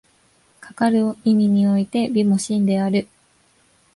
[0.61, 3.07] かかる意味において美も真である。